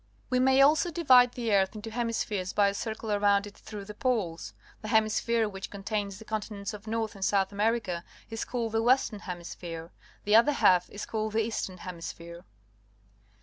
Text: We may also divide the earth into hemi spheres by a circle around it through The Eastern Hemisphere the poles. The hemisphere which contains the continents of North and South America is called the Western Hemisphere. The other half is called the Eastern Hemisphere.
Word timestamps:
We 0.31 0.39
may 0.39 0.63
also 0.63 0.89
divide 0.89 1.33
the 1.33 1.53
earth 1.53 1.75
into 1.75 1.91
hemi 1.91 2.13
spheres 2.13 2.53
by 2.53 2.69
a 2.69 2.73
circle 2.73 3.11
around 3.11 3.45
it 3.45 3.55
through 3.55 3.85
The 3.85 3.93
Eastern 3.93 4.09
Hemisphere 4.09 4.23
the 4.23 4.23
poles. 4.23 4.53
The 4.81 4.87
hemisphere 4.87 5.47
which 5.47 5.69
contains 5.69 6.17
the 6.17 6.25
continents 6.25 6.73
of 6.73 6.87
North 6.87 7.13
and 7.13 7.23
South 7.23 7.51
America 7.51 8.03
is 8.27 8.43
called 8.43 8.71
the 8.71 8.81
Western 8.81 9.19
Hemisphere. 9.19 9.91
The 10.23 10.35
other 10.35 10.53
half 10.53 10.89
is 10.89 11.05
called 11.05 11.33
the 11.33 11.43
Eastern 11.43 11.77
Hemisphere. 11.77 12.45